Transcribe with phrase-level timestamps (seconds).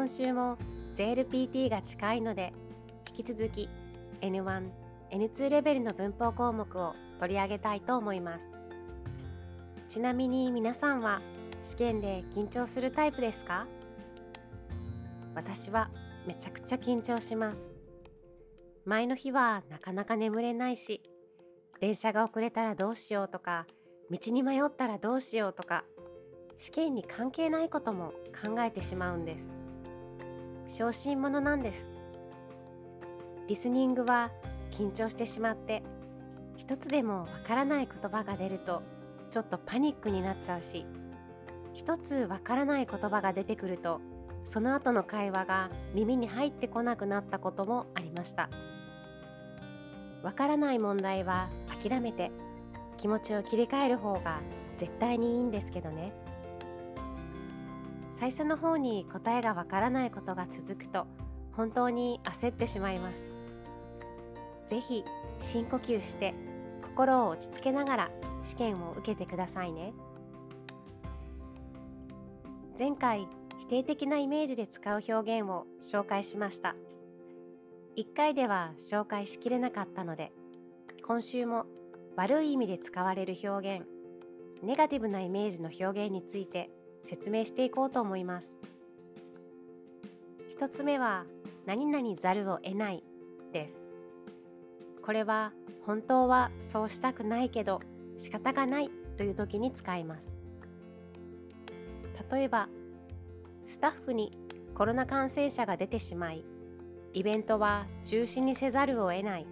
[0.00, 0.56] 今週も
[0.94, 2.54] JLPT が近いので
[3.10, 3.68] 引き続き
[4.22, 4.70] N1、
[5.10, 8.48] N2 レベルの文法項目を取り上げたいと思います。
[9.88, 11.20] ちなみに皆さんは
[11.62, 13.66] 試験で緊張するタイプですか？
[15.34, 15.90] 私は
[16.26, 17.60] めちゃくちゃ緊張します。
[18.86, 21.02] 前の日はなかなか眠れないし
[21.78, 23.66] 電車が遅れたらどうしようとか
[24.10, 25.84] 道に迷ったらどうしようとか
[26.56, 29.59] 試験に関係ないことも考えてしまうんです。
[30.70, 31.88] 小心者なんです。
[33.48, 34.30] リスニングは
[34.70, 35.82] 緊張してしまって
[36.56, 38.82] 一つでもわからない言葉が出ると
[39.30, 40.86] ちょっとパニックになっちゃうし
[41.74, 44.00] 一つわからない言葉が出てくると
[44.44, 48.48] その後の会話が耳に入ってこなくなったこともありました。
[50.22, 51.48] わからない問題は
[51.82, 52.30] 諦めて
[52.96, 54.40] 気持ちを切り替える方が
[54.78, 56.12] 絶対にいいんですけどね。
[58.20, 61.06] 最初の方に答えがわからないことが続くと
[61.52, 63.24] 本当に焦ってしまいます。
[64.66, 65.04] 是非
[65.40, 66.34] 深呼吸して
[66.82, 68.10] 心を落ち着けながら
[68.44, 69.94] 試験を受けてくださいね。
[72.78, 73.26] 前回
[73.58, 76.76] 否定的なイメージで使う表現を紹介しました。
[77.96, 80.30] 1回では紹介しきれなかったので
[81.06, 81.64] 今週も
[82.16, 83.86] 悪い意味で使われる表現
[84.62, 86.70] ネガティブなイメージの表現について
[87.04, 88.54] 説明していこうと思います。
[90.48, 91.24] 一つ目は
[91.66, 93.02] 何々ざるを得ない
[93.52, 93.80] です。
[95.02, 95.52] これは
[95.86, 97.80] 本当はそうしたくないけど
[98.18, 100.28] 仕方がないという時に使います。
[102.30, 102.68] 例えば
[103.66, 104.36] スタッフに
[104.74, 106.44] コロナ感染者が出てしまい
[107.12, 109.46] イベントは中止にせざるを得ない。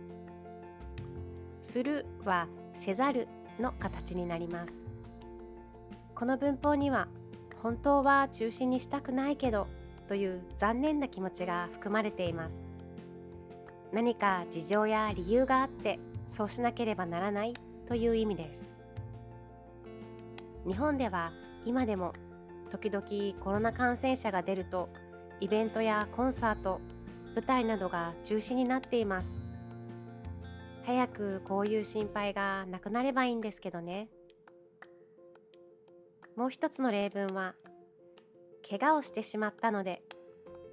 [1.61, 4.73] するはせざるの形になります。
[6.15, 7.09] この文法には
[7.63, 9.67] 本当は中心にしたくないけど
[10.07, 12.53] という残念な気持ちが含まれています。
[13.93, 17.55] 何か事情や理由があってそうしなければならない
[17.87, 18.69] という意味です。
[20.67, 21.33] 日本では
[21.65, 22.13] 今でも
[22.71, 23.05] 時々
[23.43, 24.91] コロナ感染者が出ると
[25.41, 26.81] イベントやコンサート
[27.35, 29.35] 舞台などが中止になっています。
[30.85, 34.09] 早くこういう心配がなくなればいいんですけどね。
[36.39, 37.57] もう一つの例文は
[38.71, 40.03] 怪我をしてしまったので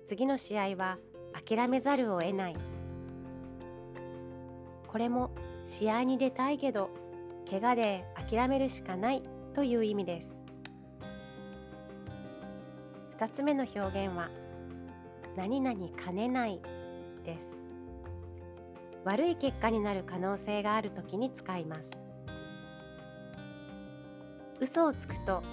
[0.06, 1.00] 次の試合は
[1.34, 2.56] 諦めざるを得ない。
[4.88, 5.32] これも
[5.66, 6.92] 試合に出たいけど
[7.50, 9.24] 怪我で諦めるしかない
[9.56, 10.30] という意味です。
[13.18, 14.30] 2つ目の表現は
[15.36, 16.62] 何々兼ねない
[17.26, 17.58] です。
[19.04, 22.05] 悪い結果になる可能性がある時に使います。
[24.60, 25.44] 嘘をつくと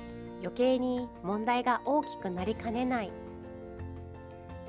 [0.41, 3.13] 余計に問題が大きくなりかねない。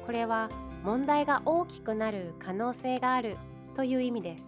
[0.05, 0.49] これは
[0.83, 3.38] 問題が大きくなる可能性がある
[3.73, 4.44] という意味です。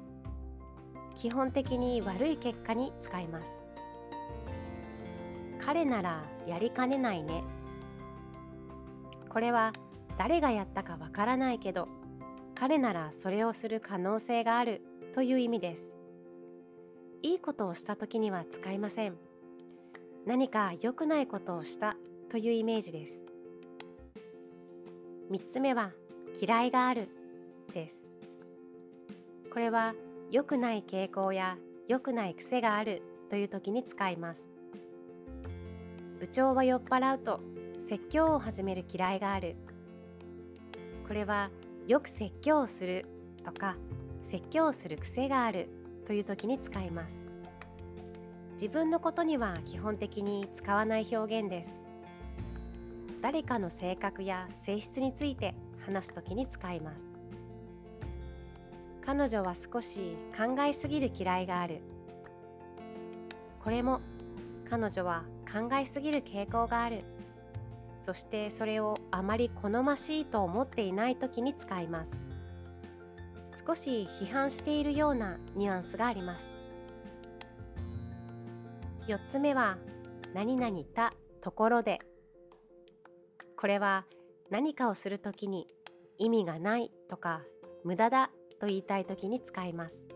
[1.15, 3.57] 基本的に悪い結果に使います。
[5.59, 7.43] 彼ならやりかねないね。
[9.29, 9.73] これは
[10.17, 11.87] 誰がやったかわからないけど
[12.53, 14.81] 彼ならそれをする可能性がある
[15.13, 15.91] という意味です。
[17.21, 19.17] いいことをした時には使いません。
[20.25, 21.95] 何か良くないことをした
[22.31, 23.13] というイメージです。
[25.31, 25.91] 3つ目は
[26.41, 27.09] 嫌いがある
[27.73, 28.01] です。
[29.53, 29.93] これは
[30.31, 34.41] 良くない傾向や良くない癖があるという時に使います。
[36.19, 37.39] 部長は酔っ払うと
[37.77, 39.55] 説教を始める嫌いがある。
[41.07, 41.51] これは
[41.87, 43.05] よく説教をする
[43.43, 43.75] とか
[44.23, 45.69] 説教をする癖がある
[46.07, 47.24] という時に使います。
[48.55, 51.75] 自分のことには基本的に使わない表現です。
[53.21, 55.53] 誰かの性格や性質について
[55.85, 56.97] 話す時に使います。
[59.05, 61.81] 彼女は少し考えすぎる嫌いがある。
[63.61, 63.99] これも
[64.69, 67.03] 彼女は考えすぎる傾向がある。
[67.99, 73.63] そしてそれをあまり好ましいと思っていない時に使います。
[73.67, 76.54] 少し批判しているようなニュアンスがあります。
[79.07, 79.77] 4つ目は
[80.33, 81.99] 何々たところで。
[83.55, 84.05] これは
[84.49, 85.67] 何かをするときに
[86.17, 87.41] 意味がないとか
[87.83, 90.07] 無駄だと言いたいときに使います。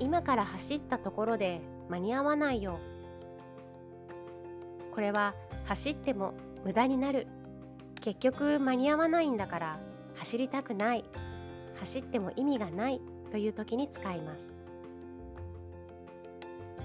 [0.00, 2.80] 今から走ったところで間に合わないよ。
[4.92, 5.34] これは
[5.66, 7.28] 走っても無駄になる。
[8.00, 9.80] 結局間に合わないんだから
[10.16, 11.04] 走りたくない。
[11.78, 13.00] 走っても意味がない
[13.30, 14.55] という時に使います。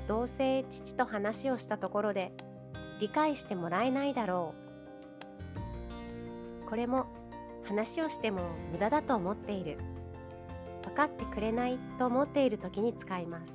[0.07, 2.31] どうせ父と話をしたところで
[2.99, 4.53] 理解してもらえないだろ
[6.65, 6.69] う。
[6.69, 7.05] これも
[7.63, 9.77] 話をしても無駄だと思っている。
[10.83, 13.53] 分かってくれないと思っている時に使います。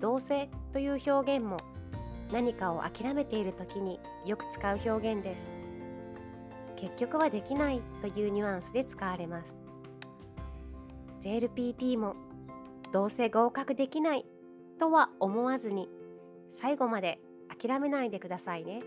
[0.00, 1.58] どうせという表現も
[2.32, 5.44] 何かを諦めている時によく使う表現です。
[6.76, 9.54] 結局はできないというニュアンスで使われます。
[11.20, 12.16] JLPT も
[12.92, 14.26] どうせ合格できない
[14.82, 15.88] とは思わずに
[16.50, 17.20] 最後まで
[17.56, 18.82] 諦めないでくださいね。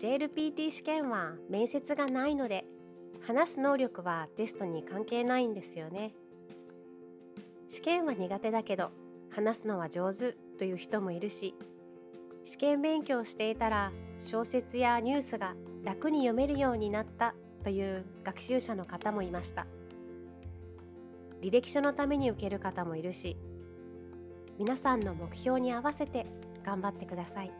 [0.00, 2.64] JLPT 試験は面接がないので
[3.20, 6.12] 話す能力はテストに関係ないんですよね。
[7.68, 8.90] 試験は苦手だけど
[9.30, 11.54] 話すのは上手という人もいるし
[12.44, 19.68] 試験勉強していたら小説やニュースが楽に読めるようになったという学習者の方もいました。
[21.42, 23.36] 履歴書のために受ける方もいるし
[24.58, 26.24] 皆さんの目標に合わせて
[26.64, 27.50] 頑張ってください。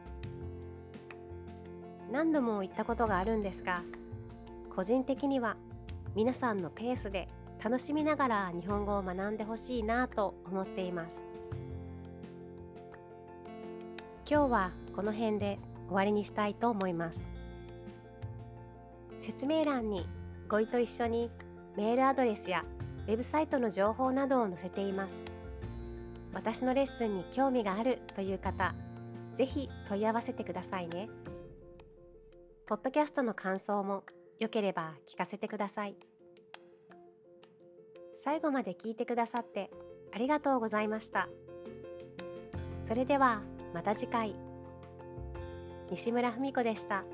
[2.12, 3.82] 何度も言ったことがあるんですが
[4.74, 5.56] 個人的には
[6.14, 7.28] 皆さんのペースで
[7.62, 11.20] 楽しみながら日本語を学んでほしいなと思っています。
[14.30, 15.58] 今日はこの辺で
[15.88, 17.24] 終わりにしたいと思います。
[19.20, 20.06] 説明欄に
[20.48, 21.30] ご意と一緒に
[21.76, 22.64] メールアドレスや
[23.08, 25.14] ウェブサイトの情報などを載せています。
[26.32, 28.74] 私のレッスンに興味があるという方
[29.36, 31.08] ぜひ問い合わせてくださいね。
[32.66, 34.04] ポッドキャストの感想も
[34.38, 35.96] よければ聞かせてください。
[38.14, 39.70] 最後まで聞いてくださって
[40.14, 41.28] ありがとうございました。
[42.82, 43.42] それでは
[43.74, 44.34] また次回。
[45.90, 47.04] 西村文子でした。